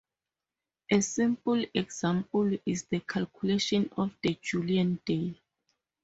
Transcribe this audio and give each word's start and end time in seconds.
A 0.89 0.99
simple 0.99 1.63
example 1.75 2.57
is 2.65 2.85
the 2.85 3.01
calculation 3.01 3.87
of 3.97 4.09
the 4.23 4.35
Julian 4.41 4.99
day. 5.05 5.39